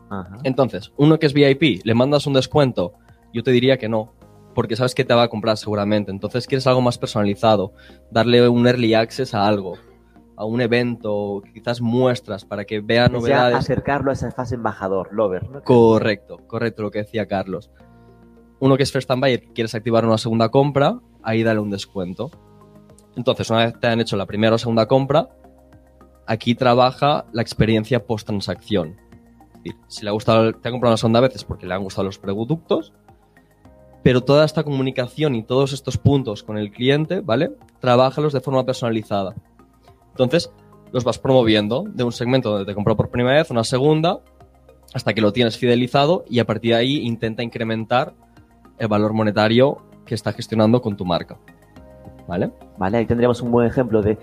[0.09, 0.37] Ajá.
[0.43, 2.93] Entonces, uno que es VIP, le mandas un descuento,
[3.33, 4.13] yo te diría que no,
[4.53, 6.11] porque sabes que te va a comprar seguramente.
[6.11, 7.73] Entonces, quieres algo más personalizado,
[8.11, 9.75] darle un early access a algo,
[10.39, 13.57] a un evento, quizás muestras para que vea Que sea novedades.
[13.57, 15.49] acercarlo a esa fase embajador, lover.
[15.49, 15.61] ¿no?
[15.63, 17.69] Correcto, correcto lo que decía Carlos.
[18.61, 22.31] Uno que es first time buyer, quieres activar una segunda compra, ahí dale un descuento.
[23.17, 25.27] Entonces, una vez te han hecho la primera o segunda compra,
[26.25, 28.95] aquí trabaja la experiencia post transacción.
[29.89, 32.05] Si le ha gustado, te ha comprado una segunda vez es porque le han gustado
[32.05, 32.93] los productos,
[34.03, 37.51] pero toda esta comunicación y todos estos puntos con el cliente, ¿vale?
[37.81, 39.35] Trabájalos de forma personalizada.
[40.23, 40.51] Entonces,
[40.91, 44.19] los vas promoviendo de un segmento donde te compró por primera vez, una segunda,
[44.93, 48.13] hasta que lo tienes fidelizado y a partir de ahí intenta incrementar
[48.77, 51.37] el valor monetario que está gestionando con tu marca.
[52.27, 52.51] ¿Vale?
[52.77, 54.17] Vale, ahí tendríamos un buen ejemplo de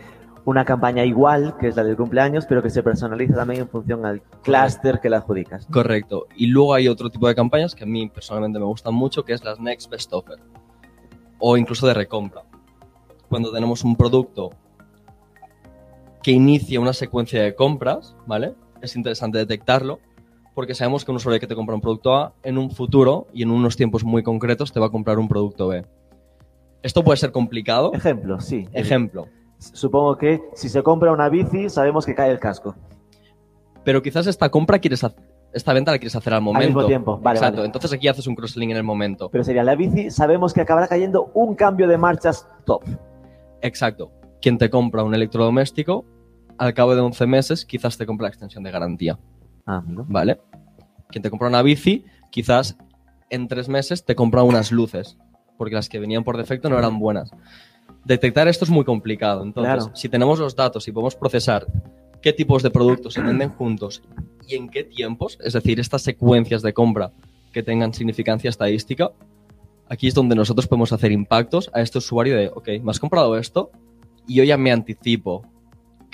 [0.44, 4.04] una campaña igual, que es la del cumpleaños, pero que se personaliza también en función
[4.04, 5.66] al clúster que la adjudicas.
[5.66, 6.26] Correcto.
[6.37, 9.32] Y luego hay otro tipo de campañas que a mí personalmente me gustan mucho, que
[9.32, 10.38] es las Next Best Offer.
[11.38, 12.42] O incluso de recompra.
[13.28, 14.50] Cuando tenemos un producto
[16.26, 18.54] que inicia una secuencia de compras, ¿vale?
[18.82, 20.00] Es interesante detectarlo
[20.56, 23.44] porque sabemos que un usuario que te compra un producto A en un futuro y
[23.44, 25.86] en unos tiempos muy concretos te va a comprar un producto B.
[26.82, 27.92] Esto puede ser complicado.
[27.94, 28.66] Ejemplo, sí.
[28.72, 29.28] Ejemplo.
[29.58, 32.74] Supongo que si se compra una bici, sabemos que cae el casco.
[33.84, 36.66] pero quizás esta compra quieres hacer, esta venta la quieres hacer al momento.
[36.66, 37.58] mismo tiempo, vale, Exacto.
[37.58, 37.66] vale.
[37.66, 39.28] Entonces aquí haces un cross-selling en el momento.
[39.30, 42.82] Pero sería la bici, sabemos que acabará cayendo un cambio de marchas top.
[43.62, 44.10] Exacto.
[44.42, 46.04] Quien te compra un electrodoméstico,
[46.58, 49.18] al cabo de 11 meses, quizás te compra la extensión de garantía.
[49.66, 49.82] Ah.
[49.86, 50.40] ¿Vale?
[51.08, 52.76] Quien te compra una bici, quizás
[53.30, 55.16] en tres meses te compra unas luces,
[55.58, 57.30] porque las que venían por defecto no eran buenas.
[58.04, 59.42] Detectar esto es muy complicado.
[59.42, 59.96] Entonces, Claro.
[59.96, 61.66] si tenemos los datos y podemos procesar
[62.22, 64.02] qué tipos de productos se venden juntos
[64.46, 67.12] y en qué tiempos, es decir, estas secuencias de compra
[67.52, 69.10] que tengan significancia estadística,
[69.88, 73.36] aquí es donde nosotros podemos hacer impactos a este usuario de, ok, me has comprado
[73.36, 73.70] esto
[74.26, 75.42] y yo ya me anticipo.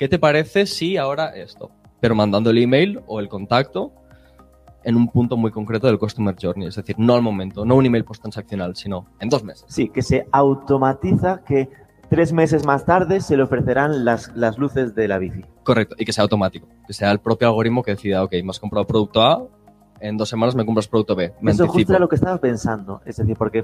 [0.03, 1.71] ¿Qué te parece si ahora esto?
[2.01, 3.93] Pero mandando el email o el contacto
[4.83, 6.67] en un punto muy concreto del Customer Journey.
[6.67, 9.65] Es decir, no al momento, no un email post-transaccional, sino en dos meses.
[9.69, 11.69] Sí, que se automatiza que
[12.11, 15.45] tres meses más tarde se le ofrecerán las, las luces de la bici.
[15.63, 16.67] Correcto, y que sea automático.
[16.85, 19.47] Que sea el propio algoritmo que decida, ok, me has comprado producto A,
[20.01, 21.33] en dos semanas me compras producto B.
[21.41, 21.73] Me Eso anticipo.
[21.75, 23.03] justo era lo que estaba pensando.
[23.07, 23.63] Es decir, porque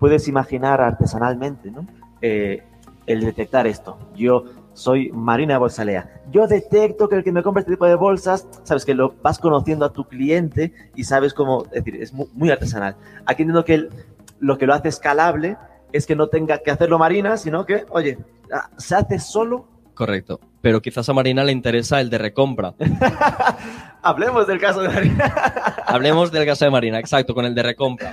[0.00, 1.86] puedes imaginar artesanalmente, ¿no?
[2.20, 2.64] Eh,
[3.06, 3.96] el detectar esto.
[4.16, 4.42] Yo
[4.76, 6.20] soy Marina Bolsalea.
[6.30, 9.38] Yo detecto que el que me compra este tipo de bolsas, sabes que lo vas
[9.38, 12.94] conociendo a tu cliente y sabes cómo, es decir, es mu- muy, artesanal.
[13.24, 13.90] Aquí entiendo que el-
[14.38, 15.56] lo que lo hace escalable
[15.92, 18.18] es que no tenga que hacerlo Marina, sino que, oye,
[18.52, 19.66] ah, se hace solo.
[19.94, 20.40] Correcto.
[20.60, 22.74] Pero quizás a Marina le interesa el de recompra.
[24.02, 25.24] Hablemos del caso de Marina.
[25.86, 28.12] Hablemos del caso de Marina, exacto, con el de recompra.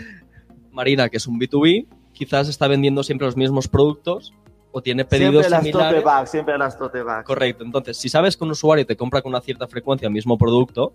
[0.71, 4.34] Marina, que es un B2B, quizás está vendiendo siempre los mismos productos
[4.74, 6.04] o tiene pedidos siempre las tote similares.
[6.04, 7.26] bags, siempre las tote bags.
[7.26, 7.64] Correcto.
[7.64, 10.94] Entonces, si sabes que un usuario te compra con una cierta frecuencia el mismo producto,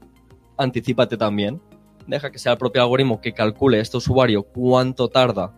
[0.57, 1.63] anticípate también.
[2.07, 5.55] Deja que sea el propio algoritmo que calcule a este usuario cuánto tarda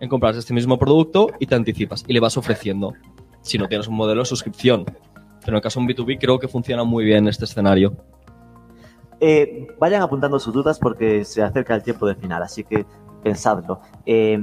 [0.00, 2.94] en comprarse este mismo producto y te anticipas y le vas ofreciendo.
[3.42, 4.84] Si no tienes un modelo de suscripción.
[4.84, 7.94] Pero en el caso de un B2B creo que funciona muy bien este escenario.
[9.20, 12.86] Eh, vayan apuntando sus dudas porque se acerca el tiempo del final, así que
[13.22, 13.80] pensadlo.
[14.06, 14.38] Eh,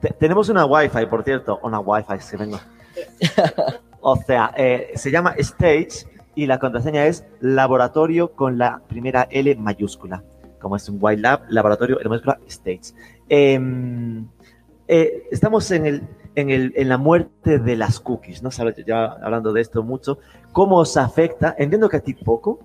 [0.00, 2.58] te- tenemos una Wi-Fi, por cierto, una Wi-Fi, se vengo.
[4.00, 9.54] o sea, eh, se llama Stage y la contraseña es laboratorio con la primera L
[9.56, 10.22] mayúscula.
[10.60, 12.94] Como es un White Lab, laboratorio L mayúscula Stage.
[13.28, 13.58] Eh,
[14.88, 16.02] eh, estamos en, el,
[16.34, 18.50] en, el, en la muerte de las cookies, ¿no?
[18.50, 20.18] Sabes, Ya hablando de esto mucho.
[20.52, 21.54] ¿Cómo os afecta?
[21.58, 22.58] Entiendo que a ti poco,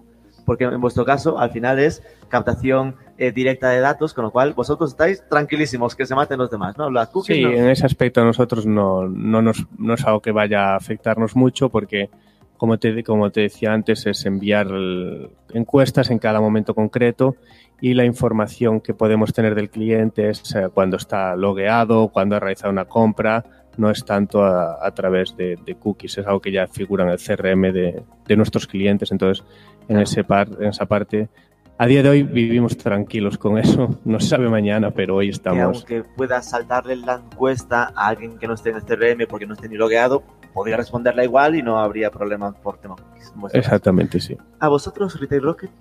[0.45, 4.53] porque en vuestro caso al final es captación eh, directa de datos, con lo cual
[4.53, 6.89] vosotros estáis tranquilísimos que se maten los demás, ¿no?
[6.89, 7.51] Las cookies Sí, no.
[7.51, 11.35] en ese aspecto a nosotros no, no, nos, no es algo que vaya a afectarnos
[11.35, 12.09] mucho porque,
[12.57, 17.35] como te, como te decía antes, es enviar el- encuestas en cada momento concreto
[17.81, 22.39] y la información que podemos tener del cliente es eh, cuando está logueado, cuando ha
[22.39, 23.43] realizado una compra,
[23.77, 27.09] no es tanto a, a través de, de cookies, es algo que ya figura en
[27.11, 29.11] el CRM de, de nuestros clientes.
[29.11, 29.43] Entonces,
[29.89, 31.27] en, ese par, en esa parte,
[31.77, 33.99] a día de hoy vivimos tranquilos con eso.
[34.05, 35.77] No se sabe mañana, pero hoy que estamos.
[35.77, 39.53] aunque pueda saltarle la encuesta a alguien que no esté en el CRM porque no
[39.55, 43.31] esté ni logueado, podría responderla igual y no habría problema por tema cookies.
[43.31, 43.57] caso.
[43.57, 44.37] Exactamente, sí.
[44.59, 45.71] ¿A vosotros, Retail Rocket?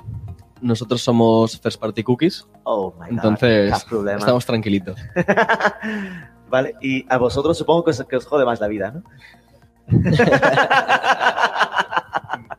[0.61, 3.09] Nosotros somos first party cookies, Oh my god.
[3.11, 4.99] entonces estamos tranquilitos.
[6.49, 9.03] vale, y a vosotros supongo que os, que os jode más la vida, ¿no?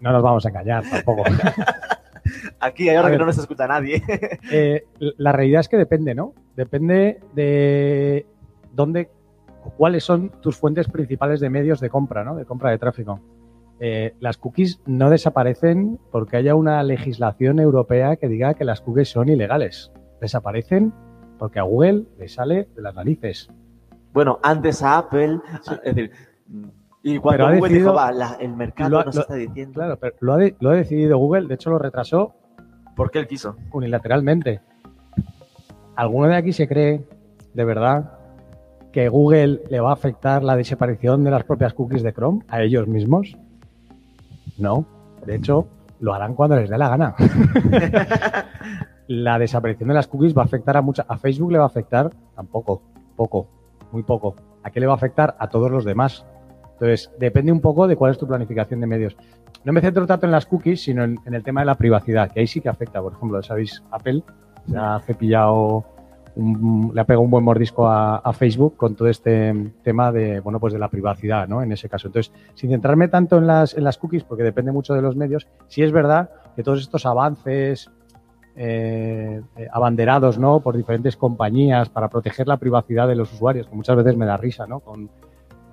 [0.01, 1.23] No nos vamos a engañar tampoco.
[2.59, 4.01] Aquí hay ahora que no nos escucha nadie.
[4.51, 4.85] Eh,
[5.17, 6.33] la realidad es que depende, ¿no?
[6.55, 8.25] Depende de
[8.73, 9.09] dónde,
[9.77, 12.35] cuáles son tus fuentes principales de medios de compra, ¿no?
[12.35, 13.19] De compra de tráfico.
[13.79, 19.09] Eh, las cookies no desaparecen porque haya una legislación europea que diga que las cookies
[19.09, 19.91] son ilegales.
[20.21, 20.93] Desaparecen
[21.37, 23.49] porque a Google le sale de las narices.
[24.13, 25.39] bueno, antes a Apple,
[25.83, 26.11] es decir,
[27.03, 29.73] y cuando Pero Google decidido- dijo, va, la- el mercado lo nos lo- está diciendo,
[29.73, 32.33] Claro, pero lo ha, de- lo ha decidido Google, de hecho lo retrasó
[32.95, 33.55] porque él quiso.
[33.71, 34.61] unilateralmente.
[35.95, 37.05] ¿Alguno de aquí se cree
[37.53, 38.11] de verdad
[38.91, 42.61] que Google le va a afectar la desaparición de las propias cookies de Chrome a
[42.61, 43.37] ellos mismos?
[44.57, 44.85] No.
[45.25, 45.67] De hecho,
[45.99, 47.15] lo harán cuando les dé la gana.
[49.07, 51.05] la desaparición de las cookies va a afectar a mucha.
[51.07, 52.81] A Facebook le va a afectar tampoco,
[53.15, 53.47] poco,
[53.91, 54.35] muy poco.
[54.63, 55.35] ¿A qué le va a afectar?
[55.39, 56.25] A todos los demás.
[56.73, 59.15] Entonces, depende un poco de cuál es tu planificación de medios.
[59.63, 62.39] No me centro tanto en las cookies, sino en, el tema de la privacidad, que
[62.41, 63.01] ahí sí que afecta.
[63.01, 64.23] Por ejemplo, sabéis, Apple
[64.69, 65.83] se ha cepillado,
[66.35, 70.39] un- le ha pegado un buen mordisco a, a Facebook con todo este tema de,
[70.39, 71.61] bueno, pues de la privacidad, ¿no?
[71.61, 72.07] En ese caso.
[72.07, 75.47] Entonces, sin centrarme tanto en las, en las cookies, porque depende mucho de los medios,
[75.67, 77.89] sí es verdad que todos estos avances
[78.57, 80.61] eh, eh, abanderados, ¿no?
[80.61, 84.37] Por diferentes compañías para proteger la privacidad de los usuarios, que muchas veces me da
[84.37, 84.79] risa, ¿no?
[84.79, 85.09] Con,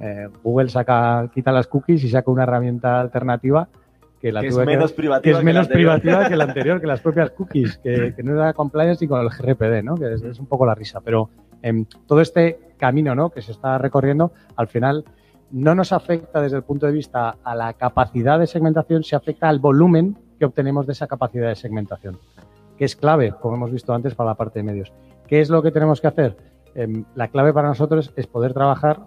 [0.03, 3.69] eh, Google saca, quita las cookies y saca una herramienta alternativa
[4.21, 5.31] que la que es menos que privativa.
[5.31, 8.53] es que la menos privativa que la anterior, que las propias cookies, que, no era
[8.53, 9.95] compliance y con el GRPD, ¿no?
[9.95, 11.01] Que es, es un poco la risa.
[11.01, 11.31] Pero
[11.63, 13.31] em, todo este camino, ¿no?
[13.31, 15.05] Que se está recorriendo, al final
[15.53, 19.49] no nos afecta desde el punto de vista a la capacidad de segmentación, se afecta
[19.49, 22.19] al volumen que obtenemos de esa capacidad de segmentación,
[22.77, 24.93] que es clave, como hemos visto antes, para la parte de medios.
[25.29, 26.37] ¿Qué es lo que tenemos que hacer?
[26.75, 29.01] Em, la clave para nosotros es poder trabajar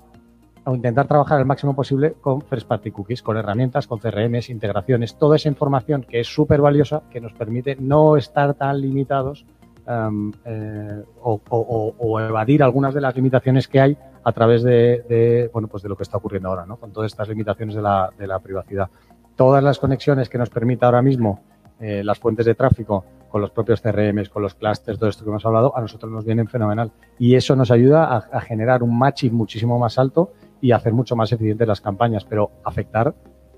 [0.65, 5.15] o intentar trabajar el máximo posible con first party cookies, con herramientas, con CRMs, integraciones,
[5.15, 9.45] toda esa información que es súper valiosa, que nos permite no estar tan limitados
[9.87, 15.83] um, eh, o, evadir algunas de las limitaciones que hay a través de, bueno, pues
[15.83, 16.77] de lo que está ocurriendo ahora, ¿no?
[16.77, 18.89] con todas estas limitaciones de la, de la privacidad.
[19.35, 21.41] Todas las conexiones que nos permite ahora mismo
[21.79, 25.29] eh, las fuentes de tráfico con los propios CRMs, con los clusters, todo esto que
[25.29, 26.91] hemos hablado, a nosotros nos vienen fenomenal.
[27.19, 30.31] Y eso nos ayuda a generar un matching muchísimo más alto
[30.65, 33.13] y hacer mucho más eficientes las campañas, pero afectar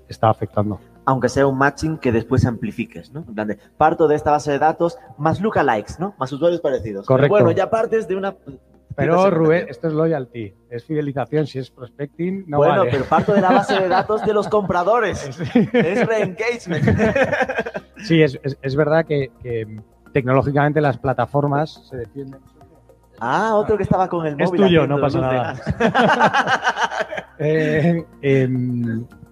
[0.08, 0.78] está afectando.
[1.04, 3.20] aunque sea un matching que después amplifiques, ¿no?
[3.28, 6.14] En plan de, parto de esta base de datos más lookalikes, ¿no?
[6.18, 7.06] Más usuarios parecidos.
[7.06, 7.32] Pero Correcto.
[7.34, 8.34] bueno, ya partes de una...
[8.96, 12.90] Pero Rubén, esto es loyalty, es fidelización, si es prospecting, no bueno, vale.
[12.90, 15.24] pero parto de la base de datos de los compradores.
[15.72, 16.84] es re-engagement.
[18.04, 19.80] Sí, es, es- es verdad que, que
[20.12, 22.40] tecnológicamente las plataformas se defienden.
[23.20, 24.62] Ah, otro que estaba con el Es móvil.
[24.62, 25.74] tuyo, haciendo no pasa luces.
[27.40, 28.04] Eh,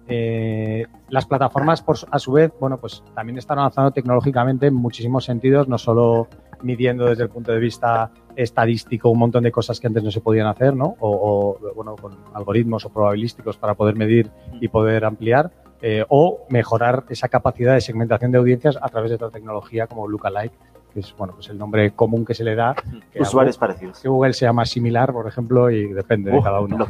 [0.07, 5.25] eh, las plataformas, por, a su vez, bueno, pues también están avanzando tecnológicamente en muchísimos
[5.25, 6.29] sentidos, no solo
[6.61, 10.21] midiendo desde el punto de vista estadístico un montón de cosas que antes no se
[10.21, 10.95] podían hacer, ¿no?
[10.99, 14.31] O, o, bueno, con algoritmos o probabilísticos para poder medir
[14.61, 19.15] y poder ampliar, eh, o mejorar esa capacidad de segmentación de audiencias a través de
[19.15, 20.57] otra tecnología como Lookalike,
[20.93, 22.75] que es, bueno, pues el nombre común que se le da.
[23.11, 23.99] que Usuarios parecidos.
[23.99, 26.85] que Google sea más similar, por ejemplo, y depende de cada uno.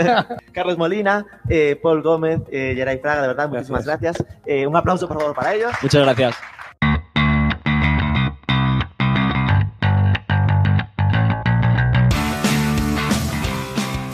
[0.52, 4.24] Carlos Molina, eh, Paul Gómez, eh, Geray Fraga, de verdad, muchísimas gracias.
[4.46, 5.72] Eh, un aplauso, por favor, para ellos.
[5.82, 6.36] Muchas gracias.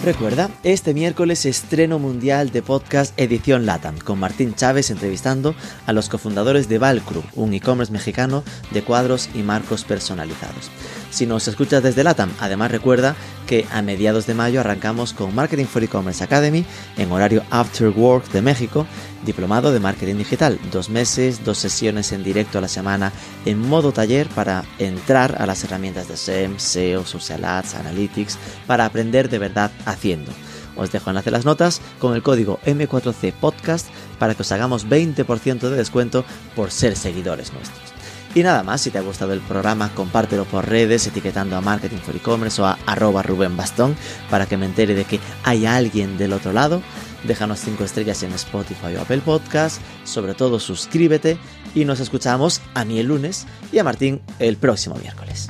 [0.09, 5.55] Recuerda, este miércoles estreno mundial de podcast Edición Latam, con Martín Chávez entrevistando
[5.85, 10.71] a los cofundadores de Valcru, un e-commerce mexicano de cuadros y marcos personalizados.
[11.11, 15.65] Si nos escuchas desde Latam, además recuerda que a mediados de mayo arrancamos con Marketing
[15.65, 16.65] for E-Commerce Academy
[16.99, 18.87] en horario After Work de México,
[19.25, 23.13] diplomado de marketing digital, dos meses, dos sesiones en directo a la semana
[23.47, 28.85] en modo taller para entrar a las herramientas de SEM, SEO, Social Ads, Analytics, para
[28.85, 30.31] aprender de verdad haciendo.
[30.77, 33.89] Os dejo enlace en las notas con el código M4C Podcast
[34.19, 37.98] para que os hagamos 20% de descuento por ser seguidores nuestros.
[38.35, 41.99] Y nada más, si te ha gustado el programa, compártelo por redes etiquetando a Marketing
[41.99, 43.97] for E-Commerce o a arroba Rubén Bastón
[44.31, 46.83] para que me entere de que hay alguien del otro lado.
[47.25, 51.39] Déjanos 5 estrellas en Spotify o Apple Podcast, sobre todo suscríbete
[51.75, 55.49] y nos escuchamos a mí el lunes y a Martín el próximo miércoles.